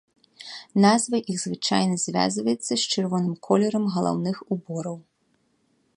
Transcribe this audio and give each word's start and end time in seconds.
Назва 0.85 1.19
іх 1.33 1.37
звычайна 1.41 1.95
звязваецца 2.05 2.69
з 2.71 2.79
чырвоным 2.91 3.35
колерам 3.49 3.83
галаўных 3.99 4.37
убораў. 4.57 4.97